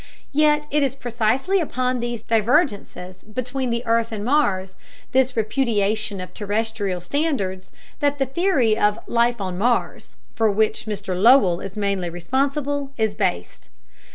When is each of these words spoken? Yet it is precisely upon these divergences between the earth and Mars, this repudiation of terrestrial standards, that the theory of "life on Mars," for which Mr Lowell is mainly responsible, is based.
Yet 0.33 0.65
it 0.71 0.81
is 0.81 0.95
precisely 0.95 1.59
upon 1.61 1.99
these 1.99 2.23
divergences 2.23 3.21
between 3.21 3.69
the 3.69 3.85
earth 3.85 4.11
and 4.11 4.25
Mars, 4.25 4.73
this 5.11 5.37
repudiation 5.37 6.19
of 6.19 6.33
terrestrial 6.33 6.99
standards, 6.99 7.69
that 7.99 8.17
the 8.17 8.25
theory 8.25 8.75
of 8.75 8.97
"life 9.05 9.39
on 9.39 9.59
Mars," 9.59 10.15
for 10.33 10.49
which 10.49 10.85
Mr 10.87 11.15
Lowell 11.15 11.59
is 11.59 11.77
mainly 11.77 12.09
responsible, 12.09 12.89
is 12.97 13.13
based. 13.13 13.69